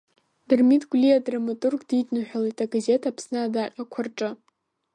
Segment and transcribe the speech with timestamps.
[0.47, 4.29] Дырмит Гәлиа адраматург дидныҳәалеит агазеҭ Аԥсны адаҟьақәа рҿы.